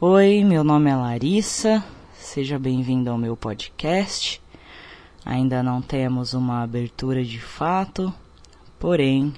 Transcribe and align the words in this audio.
Oi, 0.00 0.44
meu 0.44 0.62
nome 0.62 0.88
é 0.88 0.94
Larissa, 0.94 1.84
seja 2.14 2.56
bem-vindo 2.56 3.10
ao 3.10 3.18
meu 3.18 3.36
podcast. 3.36 4.40
Ainda 5.24 5.60
não 5.60 5.82
temos 5.82 6.34
uma 6.34 6.62
abertura 6.62 7.24
de 7.24 7.40
fato, 7.40 8.14
porém, 8.78 9.34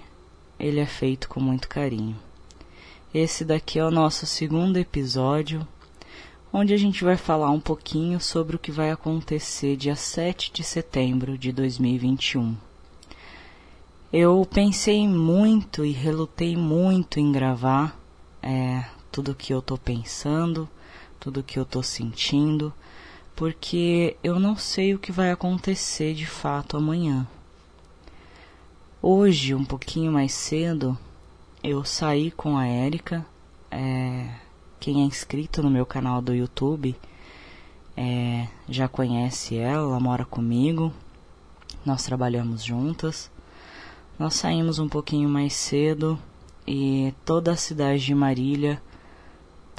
ele 0.59 0.79
é 0.79 0.85
feito 0.85 1.31
com 1.31 1.41
muito 1.41 1.67
carinho. 1.67 2.15
Esse 3.15 3.43
daqui 3.43 3.79
é 3.79 3.85
o 3.87 3.91
nosso 3.91 4.27
segundo 4.27 4.77
episódio, 4.77 5.67
onde 6.53 6.75
a 6.75 6.77
gente 6.77 7.05
vai 7.05 7.17
falar 7.17 7.51
um 7.51 7.61
pouquinho 7.61 8.21
sobre 8.21 8.55
o 8.55 8.59
que 8.59 8.71
vai 8.71 8.91
acontecer 8.91 9.79
dia 9.79 9.97
7 9.97 10.53
de 10.53 10.63
setembro 10.63 11.39
de 11.39 11.53
2021. 11.53 12.55
Eu 14.13 14.47
pensei 14.53 15.09
muito 15.09 15.87
e 15.87 15.93
relutei 15.93 16.55
muito 16.55 17.19
em 17.19 17.33
gravar 17.33 17.99
é, 18.43 18.85
tudo 19.11 19.35
que 19.35 19.53
eu 19.53 19.61
tô 19.61 19.77
pensando, 19.77 20.69
tudo 21.19 21.43
que 21.43 21.59
eu 21.59 21.65
tô 21.65 21.83
sentindo, 21.83 22.73
porque 23.35 24.17
eu 24.23 24.39
não 24.39 24.57
sei 24.57 24.95
o 24.95 24.99
que 24.99 25.11
vai 25.11 25.31
acontecer 25.31 26.15
de 26.15 26.27
fato 26.27 26.77
amanhã. 26.77 27.27
Hoje, 29.03 29.55
um 29.55 29.65
pouquinho 29.65 30.13
mais 30.13 30.33
cedo, 30.33 30.97
eu 31.63 31.85
saí 31.85 32.31
com 32.31 32.57
a 32.57 32.67
Érica. 32.67 33.25
É, 33.71 34.29
quem 34.79 35.03
é 35.03 35.05
inscrito 35.05 35.63
no 35.63 35.71
meu 35.71 35.87
canal 35.87 36.21
do 36.21 36.35
YouTube 36.35 36.95
é, 37.97 38.49
já 38.69 38.89
conhece 38.89 39.57
ela, 39.57 39.83
ela 39.83 40.01
mora 40.01 40.25
comigo. 40.25 40.93
Nós 41.85 42.03
trabalhamos 42.05 42.63
juntas. 42.63 43.31
Nós 44.19 44.35
saímos 44.35 44.79
um 44.79 44.89
pouquinho 44.89 45.29
mais 45.29 45.55
cedo 45.55 46.19
e 46.67 47.15
toda 47.25 47.53
a 47.53 47.57
cidade 47.57 48.05
de 48.05 48.15
Marília 48.15 48.83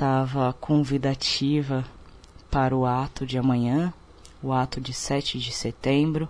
estava 0.02 0.52
convidativa 0.54 1.86
para 2.50 2.76
o 2.76 2.88
ato 2.88 3.24
de 3.24 3.38
amanhã, 3.38 3.94
o 4.42 4.52
ato 4.52 4.82
de 4.82 4.94
7 4.94 5.38
de 5.38 5.52
setembro. 5.52 6.28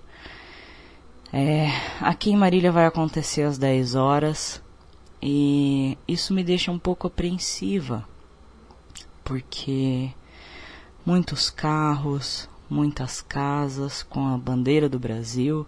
É, 1.32 1.70
aqui 2.02 2.32
em 2.32 2.36
Marília 2.36 2.70
vai 2.70 2.86
acontecer 2.86 3.44
às 3.44 3.58
10 3.58 3.96
horas. 3.96 4.62
E 5.22 5.98
isso 6.06 6.34
me 6.34 6.44
deixa 6.44 6.70
um 6.70 6.78
pouco 6.78 7.08
apreensiva, 7.08 8.06
porque 9.24 10.12
muitos 11.06 11.50
carros, 11.50 12.50
muitas 12.70 13.22
casas 13.22 14.04
com 14.04 14.28
a 14.28 14.38
bandeira 14.38 14.90
do 14.90 15.00
Brasil 15.00 15.66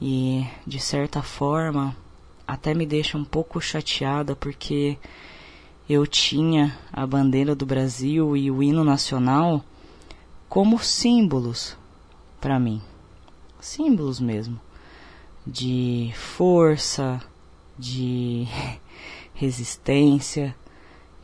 e 0.00 0.46
de 0.66 0.80
certa 0.80 1.20
forma 1.20 1.94
até 2.48 2.72
me 2.72 2.86
deixa 2.86 3.18
um 3.18 3.24
pouco 3.24 3.60
chateada 3.60 4.34
porque 4.34 4.96
eu 5.92 6.06
tinha 6.06 6.78
a 6.92 7.04
bandeira 7.04 7.52
do 7.52 7.66
Brasil 7.66 8.36
e 8.36 8.48
o 8.48 8.62
hino 8.62 8.84
nacional 8.84 9.64
como 10.48 10.78
símbolos 10.78 11.76
para 12.40 12.60
mim, 12.60 12.80
símbolos 13.60 14.20
mesmo 14.20 14.60
de 15.44 16.12
força, 16.14 17.20
de 17.76 18.46
resistência. 19.34 20.54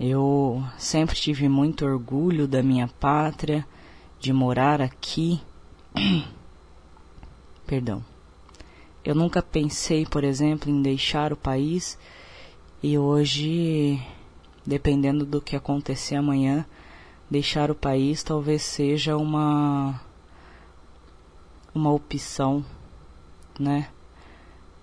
Eu 0.01 0.65
sempre 0.77 1.15
tive 1.15 1.49
muito 1.49 1.87
orgulho 1.87 2.49
da 2.49 2.61
minha 2.61 2.89
pátria, 2.89 3.65
de 4.19 4.33
morar 4.33 4.83
aqui. 4.83 5.41
Perdão. 7.65 8.05
Eu 9.05 9.15
nunca 9.15 9.41
pensei, 9.41 10.05
por 10.05 10.25
exemplo, 10.25 10.69
em 10.69 10.83
deixar 10.83 11.33
o 11.33 11.37
país 11.37 11.97
e 12.83 12.99
hoje, 12.99 14.03
dependendo 14.67 15.25
do 15.25 15.41
que 15.41 15.55
acontecer 15.55 16.17
amanhã, 16.17 16.67
deixar 17.31 17.71
o 17.71 17.75
país 17.75 18.23
talvez 18.23 18.63
seja 18.63 19.17
uma 19.17 20.01
uma 21.75 21.93
opção, 21.93 22.65
né? 23.59 23.89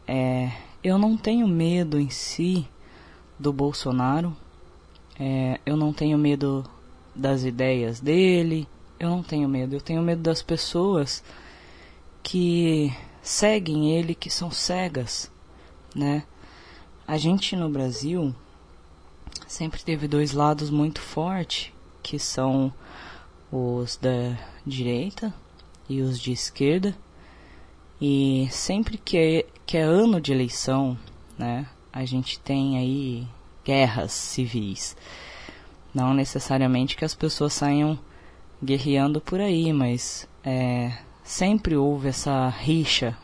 É, 0.08 0.52
eu 0.84 0.98
não 0.98 1.18
tenho 1.18 1.48
medo 1.48 2.00
em 2.00 2.10
si 2.10 2.68
do 3.40 3.52
Bolsonaro. 3.52 4.36
É, 5.20 5.60
eu 5.66 5.76
não 5.76 5.92
tenho 5.92 6.18
medo 6.18 6.64
das 7.16 7.44
ideias 7.44 8.00
dele. 8.00 8.68
Eu 9.00 9.10
não 9.10 9.24
tenho 9.24 9.50
medo. 9.50 9.76
Eu 9.76 9.82
tenho 9.82 10.04
medo 10.04 10.22
das 10.22 10.44
pessoas 10.44 11.24
que 12.22 12.94
seguem 13.24 13.92
ele, 13.92 14.14
que 14.14 14.30
são 14.30 14.52
cegas, 14.52 15.32
né? 15.96 16.24
A 17.08 17.18
gente 17.18 17.56
no 17.56 17.70
Brasil 17.70 18.34
sempre 19.54 19.84
teve 19.84 20.08
dois 20.08 20.32
lados 20.32 20.72
muito 20.72 21.00
fortes, 21.00 21.72
que 22.02 22.18
são 22.18 22.74
os 23.52 23.96
da 23.98 24.36
direita 24.66 25.32
e 25.88 26.02
os 26.02 26.20
de 26.20 26.32
esquerda. 26.32 26.96
E 28.02 28.48
sempre 28.50 28.98
que 28.98 29.16
é, 29.16 29.46
que 29.64 29.78
é 29.78 29.84
ano 29.84 30.20
de 30.20 30.32
eleição, 30.32 30.98
né, 31.38 31.68
a 31.92 32.04
gente 32.04 32.40
tem 32.40 32.80
aí 32.80 33.28
guerras 33.64 34.12
civis. 34.12 34.98
Não 35.94 36.16
necessariamente 36.16 36.98
que 36.98 37.06
as 37.06 37.14
pessoas 37.14 37.54
saiam 37.54 38.00
guerreando 38.62 39.22
por 39.22 39.40
aí, 39.40 39.72
mas 39.72 40.28
é, 40.44 40.98
sempre 41.24 41.78
houve 41.78 42.08
essa 42.08 42.50
rixa, 42.50 43.16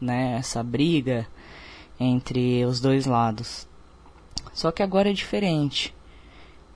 né, 0.00 0.36
essa 0.38 0.62
briga 0.62 1.26
entre 1.98 2.64
os 2.64 2.80
dois 2.80 3.06
lados. 3.06 3.66
Só 4.52 4.70
que 4.70 4.82
agora 4.82 5.10
é 5.10 5.12
diferente. 5.12 5.94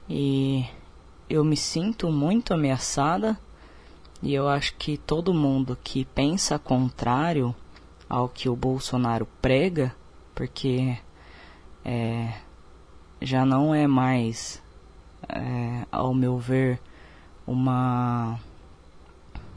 E 0.09 0.65
eu 1.29 1.45
me 1.45 1.57
sinto 1.57 2.11
muito 2.11 2.55
ameaçada 2.55 3.39
e 4.23 4.35
eu 4.35 4.49
acho 4.49 4.75
que 4.77 4.97
todo 4.97 5.33
mundo 5.33 5.79
que 5.83 6.05
pensa 6.05 6.59
contrário 6.59 7.55
ao 8.09 8.29
que 8.29 8.49
o 8.49 8.57
Bolsonaro 8.57 9.29
prega, 9.41 9.95
porque 10.35 10.97
é, 11.85 12.33
já 13.21 13.45
não 13.45 13.75
é 13.75 13.87
mais, 13.87 14.63
é, 15.29 15.87
ao 15.93 16.13
meu 16.15 16.39
ver, 16.39 16.81
uma 17.47 18.41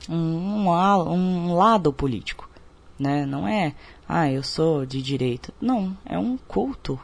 um, 0.09 0.67
um, 0.67 1.53
lado 1.53 1.91
político, 1.93 2.49
né? 2.99 3.25
Não 3.25 3.47
é, 3.47 3.73
ah, 4.07 4.29
eu 4.29 4.43
sou 4.43 4.85
de 4.85 5.01
direita. 5.01 5.53
Não, 5.59 5.97
é 6.05 6.19
um 6.19 6.37
culto, 6.37 6.99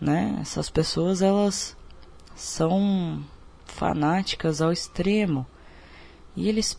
né? 0.00 0.38
Essas 0.40 0.70
pessoas 0.70 1.22
elas 1.22 1.76
são 2.34 3.22
fanáticas 3.66 4.60
ao 4.60 4.72
extremo 4.72 5.46
e 6.36 6.48
eles, 6.48 6.78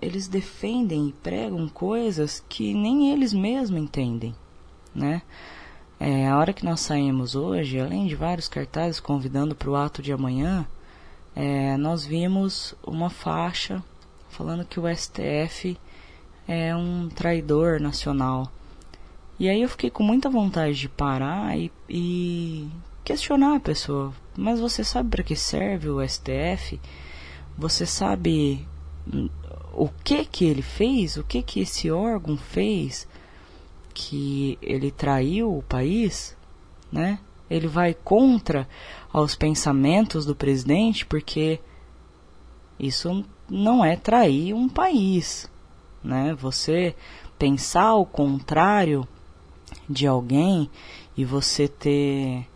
eles 0.00 0.28
defendem 0.28 1.08
e 1.08 1.12
pregam 1.12 1.68
coisas 1.68 2.44
que 2.48 2.74
nem 2.74 3.12
eles 3.12 3.32
mesmos 3.32 3.80
entendem, 3.80 4.34
né? 4.94 5.22
É, 5.98 6.28
a 6.28 6.36
hora 6.36 6.52
que 6.52 6.64
nós 6.64 6.80
saímos 6.80 7.34
hoje, 7.34 7.80
além 7.80 8.06
de 8.06 8.16
vários 8.16 8.48
cartazes 8.48 9.00
convidando 9.00 9.54
para 9.54 9.70
o 9.70 9.76
ato 9.76 10.02
de 10.02 10.12
amanhã, 10.12 10.66
é, 11.34 11.76
nós 11.76 12.04
vimos 12.04 12.74
uma 12.84 13.08
faixa 13.08 13.82
falando 14.28 14.64
que 14.64 14.80
o 14.80 14.84
STF 14.94 15.78
é 16.46 16.74
um 16.74 17.08
traidor 17.08 17.80
nacional. 17.80 18.50
E 19.38 19.48
aí 19.48 19.62
eu 19.62 19.68
fiquei 19.68 19.90
com 19.90 20.02
muita 20.02 20.30
vontade 20.30 20.78
de 20.78 20.88
parar 20.88 21.58
e, 21.58 21.70
e 21.88 22.68
questionar 23.04 23.56
a 23.56 23.60
pessoa. 23.60 24.12
Mas 24.36 24.60
você 24.60 24.84
sabe 24.84 25.10
para 25.10 25.24
que 25.24 25.34
serve 25.34 25.88
o 25.88 26.06
STF? 26.06 26.80
Você 27.58 27.84
sabe 27.84 28.66
o 29.72 29.88
que 30.02 30.24
que 30.24 30.44
ele 30.44 30.62
fez, 30.62 31.16
o 31.16 31.24
que 31.24 31.42
que 31.42 31.60
esse 31.60 31.90
órgão 31.90 32.36
fez 32.36 33.08
que 33.92 34.58
ele 34.62 34.90
traiu 34.90 35.56
o 35.56 35.62
país, 35.62 36.36
né? 36.90 37.18
Ele 37.48 37.68
vai 37.68 37.94
contra 37.94 38.68
aos 39.12 39.34
pensamentos 39.34 40.24
do 40.24 40.34
presidente 40.34 41.04
porque 41.04 41.60
isso 42.78 43.24
não 43.48 43.84
é 43.84 43.96
trair 43.96 44.54
um 44.54 44.68
país, 44.68 45.50
né? 46.02 46.34
Você 46.34 46.94
pensar 47.38 47.94
o 47.94 48.06
contrário 48.06 49.06
de 49.88 50.06
alguém 50.06 50.70
e 51.16 51.24
você 51.24 51.68
ter 51.68 52.46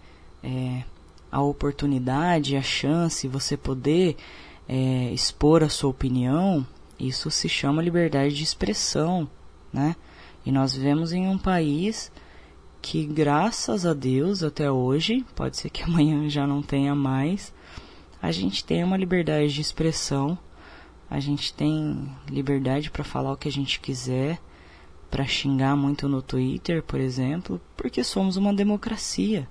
é, 0.43 0.83
a 1.31 1.41
oportunidade, 1.43 2.57
a 2.57 2.63
chance, 2.63 3.29
você 3.29 3.57
poder 3.57 4.17
é, 4.69 5.11
expor 5.13 5.63
a 5.63 5.69
sua 5.69 5.91
opinião, 5.91 6.67
isso 6.99 7.31
se 7.31 7.49
chama 7.49 7.83
liberdade 7.83 8.35
de 8.35 8.43
expressão, 8.43 9.29
né? 9.73 9.95
E 10.45 10.51
nós 10.51 10.75
vivemos 10.75 11.13
em 11.13 11.27
um 11.27 11.39
país 11.39 12.11
que, 12.81 13.05
graças 13.05 13.85
a 13.85 13.93
Deus, 13.93 14.43
até 14.43 14.71
hoje, 14.71 15.25
pode 15.35 15.57
ser 15.57 15.71
que 15.71 15.83
amanhã 15.85 16.29
já 16.29 16.47
não 16.47 16.63
tenha 16.63 16.95
mais, 16.95 17.53
a 18.21 18.33
gente 18.33 18.65
tem 18.65 18.83
uma 18.83 18.97
liberdade 18.97 19.53
de 19.53 19.61
expressão, 19.61 20.39
a 21.11 21.21
gente 21.21 21.55
tem 21.55 22.11
liberdade 22.29 22.91
para 22.91 23.05
falar 23.05 23.33
o 23.33 23.37
que 23.37 23.49
a 23.49 23.53
gente 23.53 23.81
quiser, 23.81 24.41
para 25.11 25.27
xingar 25.27 25.77
muito 25.77 26.09
no 26.09 26.21
Twitter, 26.21 26.83
por 26.83 27.01
exemplo, 27.01 27.61
porque 27.77 28.05
somos 28.05 28.37
uma 28.37 28.53
democracia, 28.53 29.49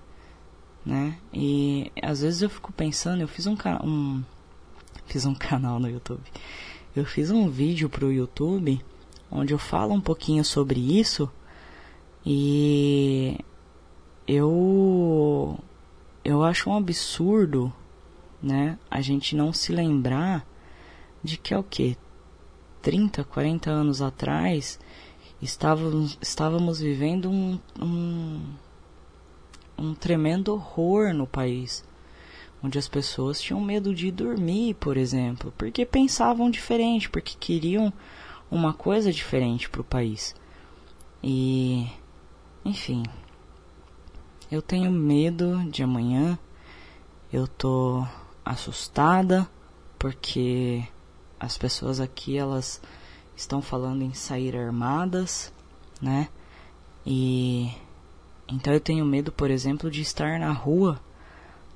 né? 0.86 1.18
E 1.34 1.92
às 2.02 2.22
vezes 2.22 2.42
eu 2.42 2.50
fico 2.50 2.72
pensando, 2.72 3.22
eu 3.22 3.28
fiz 3.28 3.48
um, 3.48 3.56
um 3.84 4.24
fiz 5.06 5.26
um 5.26 5.34
canal 5.36 5.80
no 5.80 5.90
YouTube. 5.90 6.24
Eu 6.96 7.06
fiz 7.06 7.32
um 7.32 7.50
vídeo 7.50 7.90
pro 7.90 8.12
YouTube 8.12 8.84
onde 9.30 9.54
eu 9.54 9.60
falo 9.60 9.94
um 9.94 10.02
pouquinho 10.02 10.44
sobre 10.44 10.80
isso 10.80 11.30
e 12.26 13.38
eu 14.28 15.60
eu 16.24 16.44
acho 16.44 16.70
um 16.70 16.76
absurdo, 16.76 17.72
né, 18.42 18.78
a 18.92 19.00
gente 19.00 19.36
não 19.36 19.54
se 19.54 19.72
lembrar 19.72 20.46
de 21.24 21.38
que 21.38 21.54
é 21.54 21.58
o 21.58 21.64
que 21.64 21.98
30, 22.82 23.24
40 23.24 23.70
anos 23.70 24.02
atrás 24.02 24.80
estávamos, 25.42 26.18
estávamos 26.22 26.80
vivendo 26.80 27.30
um, 27.30 27.60
um, 27.80 28.42
um 29.78 29.94
tremendo 29.94 30.54
horror 30.54 31.14
no 31.14 31.28
país, 31.28 31.86
onde 32.64 32.80
as 32.80 32.88
pessoas 32.88 33.42
tinham 33.42 33.62
medo 33.62 33.94
de 33.94 34.12
dormir, 34.12 34.76
por 34.76 34.98
exemplo, 34.98 35.54
porque 35.58 35.86
pensavam 35.86 36.50
diferente, 36.50 37.10
porque 37.10 37.36
queriam 37.40 37.94
uma 38.50 38.74
coisa 38.74 39.12
diferente 39.12 39.70
para 39.70 39.82
o 39.82 39.84
país. 39.84 40.36
E, 41.24 41.88
enfim, 42.64 43.04
eu 44.52 44.62
tenho 44.62 44.92
medo 44.92 45.64
de 45.70 45.84
amanhã, 45.84 46.40
eu 47.32 47.48
tô 47.48 48.06
assustada 48.46 49.48
porque 50.00 50.88
as 51.40 51.58
pessoas 51.58 52.00
aqui 52.00 52.38
elas 52.38 52.82
estão 53.38 53.62
falando 53.62 54.02
em 54.02 54.14
sair 54.14 54.58
armadas, 54.58 55.54
né? 56.02 56.28
E 57.06 57.72
então 58.50 58.74
eu 58.74 58.80
tenho 58.80 59.06
medo, 59.06 59.32
por 59.32 59.52
exemplo, 59.52 59.92
de 59.92 60.02
estar 60.02 60.40
na 60.40 60.52
rua 60.52 61.00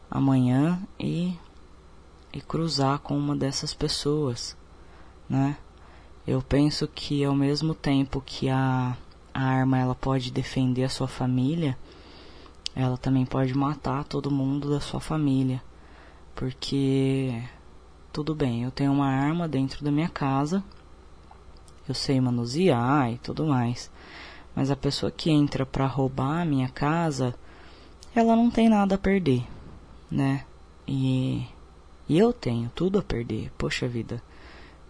amanhã 0.10 0.82
e 1.00 1.34
e 2.34 2.42
cruzar 2.42 3.00
com 3.00 3.18
uma 3.18 3.36
dessas 3.36 3.74
pessoas, 3.74 4.58
né? 5.30 5.58
Eu 6.26 6.42
penso 6.42 6.88
que 6.88 7.24
ao 7.24 7.36
mesmo 7.36 7.76
tempo 7.76 8.22
que 8.26 8.50
a, 8.50 8.98
a 9.34 9.44
arma 9.44 9.78
ela 9.78 9.96
pode 9.96 10.32
defender 10.32 10.84
a 10.84 10.90
sua 10.90 11.08
família, 11.08 11.78
ela 12.76 12.98
também 12.98 13.26
pode 13.26 13.54
matar 13.54 14.04
todo 14.06 14.32
mundo 14.32 14.70
da 14.70 14.80
sua 14.80 15.02
família, 15.02 15.62
porque 16.34 17.44
tudo 18.14 18.34
bem, 18.34 18.64
eu 18.64 18.72
tenho 18.72 18.94
uma 18.94 19.08
arma 19.08 19.48
dentro 19.48 19.84
da 19.84 19.92
minha 19.92 20.10
casa 20.10 20.64
eu 21.92 21.96
sei 21.96 22.22
manusear 22.22 23.12
e 23.12 23.18
tudo 23.18 23.46
mais. 23.46 23.92
Mas 24.56 24.72
a 24.72 24.76
pessoa 24.76 25.12
que 25.12 25.30
entra 25.30 25.66
para 25.66 25.86
roubar 25.86 26.42
a 26.42 26.46
minha 26.46 26.70
casa, 26.70 27.36
ela 28.16 28.36
não 28.36 28.50
tem 28.50 28.70
nada 28.70 28.96
a 28.96 28.98
perder, 28.98 29.46
né? 30.10 30.46
E, 30.88 31.46
e 32.08 32.18
eu 32.18 32.34
tenho 32.34 32.72
tudo 32.74 33.00
a 33.00 33.04
perder. 33.04 33.52
Poxa 33.58 33.88
vida, 33.88 34.22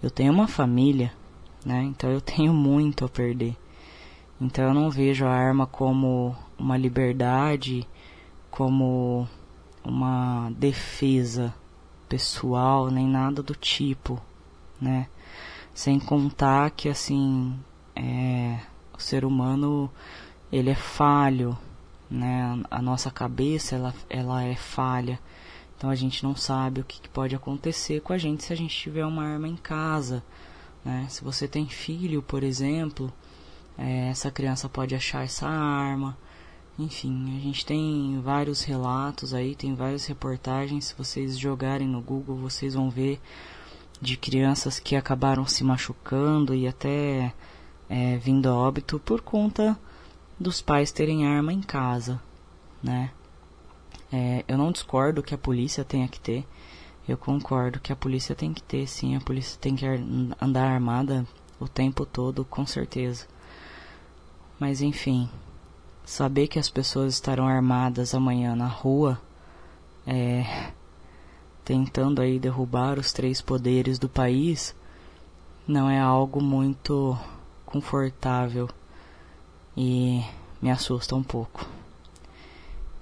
eu 0.02 0.10
tenho 0.10 0.32
uma 0.32 0.48
família, 0.48 1.12
né? 1.66 1.84
Então 1.84 2.10
eu 2.10 2.22
tenho 2.22 2.54
muito 2.54 3.04
a 3.04 3.10
perder. 3.10 3.58
Então 4.40 4.66
eu 4.66 4.74
não 4.74 4.90
vejo 4.90 5.26
a 5.26 5.32
arma 5.32 5.68
como 5.68 6.36
uma 6.58 6.78
liberdade, 6.78 7.88
como 8.50 9.28
uma 9.84 10.52
defesa 10.52 11.54
pessoal, 12.08 12.90
nem 12.90 13.08
nada 13.08 13.42
do 13.42 13.56
tipo, 13.56 14.20
né? 14.80 15.08
Sem 15.74 16.00
contar 16.00 16.72
que 16.72 16.90
assim, 16.90 17.58
é, 17.96 18.60
o 18.94 19.02
ser 19.02 19.26
humano 19.26 19.90
ele 20.52 20.70
é 20.70 20.76
falho, 20.76 21.58
né? 22.10 22.62
A 22.70 22.82
nossa 22.82 23.10
cabeça 23.10 23.76
ela, 23.76 23.94
ela 24.10 24.44
é 24.44 24.56
falha. 24.56 25.20
Então 25.78 25.90
a 25.90 25.96
gente 25.96 26.24
não 26.24 26.36
sabe 26.36 26.82
o 26.82 26.84
que, 26.84 27.02
que 27.02 27.10
pode 27.10 27.36
acontecer 27.36 28.02
com 28.02 28.14
a 28.14 28.18
gente 28.18 28.44
se 28.44 28.54
a 28.54 28.56
gente 28.56 28.78
tiver 28.78 29.06
uma 29.06 29.24
arma 29.24 29.48
em 29.48 29.56
casa. 29.56 30.24
Né? 30.86 31.08
Se 31.10 31.24
você 31.24 31.48
tem 31.48 31.68
filho, 31.68 32.22
por 32.22 32.44
exemplo, 32.44 33.12
é, 33.78 34.10
essa 34.10 34.30
criança 34.30 34.70
pode 34.70 34.94
achar 34.94 35.24
essa 35.24 35.48
arma. 35.48 36.18
Enfim, 36.78 37.38
a 37.38 37.40
gente 37.40 37.66
tem 37.66 38.20
vários 38.22 38.64
relatos 38.64 39.34
aí, 39.34 39.56
tem 39.56 39.74
várias 39.74 40.06
reportagens. 40.06 40.86
Se 40.86 40.96
vocês 40.96 41.38
jogarem 41.38 41.88
no 41.88 42.02
Google, 42.02 42.36
vocês 42.36 42.74
vão 42.74 42.90
ver 42.90 43.20
de 44.02 44.18
crianças 44.18 44.80
que 44.80 44.96
acabaram 44.96 45.46
se 45.46 45.64
machucando 45.64 46.56
e 46.56 46.68
até 46.68 47.34
é, 47.88 48.18
vindo 48.18 48.50
a 48.50 48.56
óbito 48.56 49.00
por 49.00 49.22
conta 49.22 49.78
dos 50.40 50.60
pais 50.62 50.92
terem 50.92 51.28
arma 51.28 51.54
em 51.54 51.62
casa, 51.62 52.20
né? 52.82 53.12
É, 54.12 54.44
eu 54.48 54.58
não 54.58 54.72
discordo 54.72 55.22
que 55.22 55.36
a 55.36 55.38
polícia 55.38 55.86
tenha 55.86 56.08
que 56.08 56.20
ter. 56.20 56.46
Eu 57.08 57.18
concordo 57.18 57.80
que 57.80 57.94
a 57.94 57.96
polícia 57.96 58.36
tem 58.36 58.54
que 58.54 58.64
ter, 58.64 58.88
sim. 58.88 59.16
A 59.16 59.22
polícia 59.22 59.58
tem 59.60 59.76
que 59.76 59.86
andar 60.42 60.68
armada 60.68 61.26
o 61.60 61.68
tempo 61.68 62.06
todo, 62.06 62.44
com 62.44 62.66
certeza. 62.66 63.28
Mas 64.60 64.82
enfim, 64.82 65.30
saber 66.06 66.48
que 66.48 66.60
as 66.60 66.70
pessoas 66.70 67.14
estarão 67.14 67.48
armadas 67.48 68.14
amanhã 68.14 68.56
na 68.56 68.68
rua 68.68 69.22
é, 70.06 70.72
tentando 71.64 72.22
aí 72.22 72.40
derrubar 72.40 72.98
os 73.00 73.14
três 73.14 73.42
poderes 73.42 74.00
do 74.00 74.10
país, 74.10 74.76
não 75.68 75.90
é 75.90 76.00
algo 76.00 76.42
muito 76.42 77.18
confortável 77.66 78.70
e 79.76 80.24
me 80.62 80.70
assusta 80.70 81.16
um 81.16 81.24
pouco. 81.24 81.66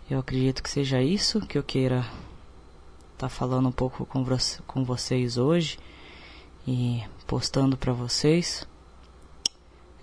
Eu 0.10 0.20
acredito 0.20 0.64
que 0.64 0.70
seja 0.70 1.02
isso 1.02 1.40
que 1.42 1.58
eu 1.58 1.64
queira 1.64 2.00
estar 3.14 3.28
tá 3.28 3.30
falando 3.30 3.70
um 3.70 3.72
pouco 3.72 4.06
com, 4.06 4.24
vo 4.24 4.38
com 4.66 4.84
vocês 4.84 5.38
hoje 5.38 5.78
e 6.68 7.04
postando 7.28 7.78
para 7.78 7.94
vocês. 7.94 8.68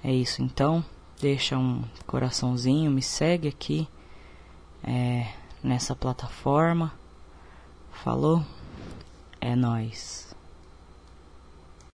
É 0.03 0.13
isso 0.13 0.43
então. 0.43 0.85
Deixa 1.21 1.57
um 1.57 1.83
coraçãozinho, 2.07 2.91
me 2.91 3.03
segue 3.03 3.49
aqui 3.49 3.89
é, 4.85 5.33
nessa 5.63 5.97
plataforma. 5.97 6.93
Falou? 8.03 8.45
É 9.41 9.57
nós. 9.57 10.26